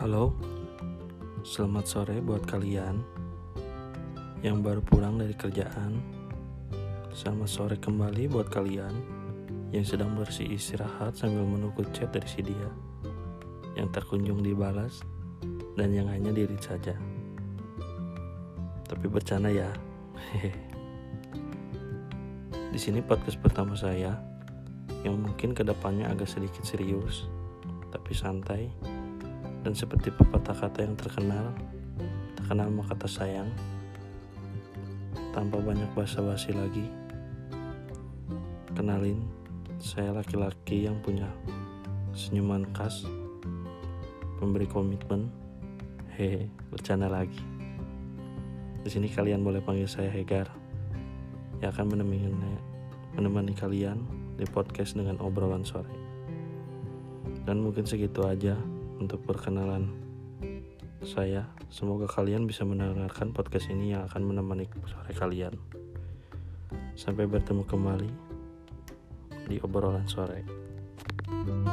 [0.00, 0.32] Halo,
[1.44, 3.04] selamat sore buat kalian
[4.40, 6.00] yang baru pulang dari kerjaan.
[7.12, 8.96] Selamat sore kembali buat kalian
[9.76, 12.72] yang sedang bersih istirahat sambil menunggu chat dari si dia
[13.76, 15.04] yang tak kunjung dibalas
[15.76, 16.96] dan yang hanya diri saja.
[18.88, 19.68] Tapi bercanda ya.
[22.72, 24.16] Di sini podcast pertama saya
[25.04, 27.28] yang mungkin ke depannya agak sedikit serius,
[27.92, 28.89] tapi santai
[29.60, 31.52] dan seperti pepatah kata yang terkenal,
[32.36, 33.50] tak kenal maka kata sayang.
[35.30, 36.88] Tanpa banyak basa-basi lagi,
[38.72, 39.20] kenalin,
[39.78, 41.28] saya laki-laki yang punya
[42.16, 43.04] senyuman khas,
[44.40, 45.30] memberi komitmen.
[46.16, 47.40] Hehe, bercanda lagi.
[48.80, 50.48] Di sini kalian boleh panggil saya Hegar,
[51.60, 52.32] yang akan menemani,
[53.14, 54.02] menemani kalian
[54.40, 55.92] di podcast dengan obrolan sore.
[57.44, 58.56] Dan mungkin segitu aja
[59.00, 59.88] untuk perkenalan
[61.00, 61.48] saya.
[61.72, 65.56] Semoga kalian bisa mendengarkan podcast ini yang akan menemani sore kalian.
[66.92, 68.10] Sampai bertemu kembali
[69.48, 70.44] di obrolan sore.
[71.30, 71.69] thank you